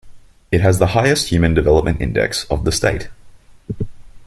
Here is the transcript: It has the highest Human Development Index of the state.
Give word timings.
It 0.51 0.61
has 0.61 0.79
the 0.79 0.87
highest 0.97 1.27
Human 1.29 1.53
Development 1.53 2.01
Index 2.01 2.45
of 2.45 2.65
the 2.65 2.71
state. 2.71 3.09